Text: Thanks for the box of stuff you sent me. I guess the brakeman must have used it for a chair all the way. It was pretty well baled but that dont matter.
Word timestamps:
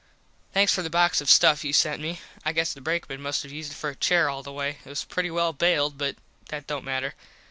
Thanks 0.51 0.73
for 0.73 0.81
the 0.81 0.89
box 0.89 1.21
of 1.21 1.29
stuff 1.29 1.63
you 1.63 1.73
sent 1.73 2.01
me. 2.01 2.21
I 2.43 2.53
guess 2.53 2.73
the 2.73 2.81
brakeman 2.81 3.21
must 3.21 3.43
have 3.43 3.51
used 3.51 3.71
it 3.73 3.75
for 3.75 3.91
a 3.91 3.95
chair 3.95 4.29
all 4.31 4.41
the 4.41 4.51
way. 4.51 4.79
It 4.83 4.89
was 4.89 5.03
pretty 5.03 5.29
well 5.29 5.53
baled 5.53 5.99
but 5.99 6.15
that 6.49 6.65
dont 6.65 6.83
matter. 6.83 7.13